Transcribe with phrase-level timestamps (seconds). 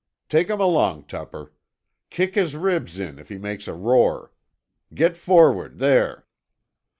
[0.29, 1.53] Take him along, Tupper.
[2.09, 4.31] Kick his ribs in, if he makes a roar.
[4.95, 6.25] Get forrad, there."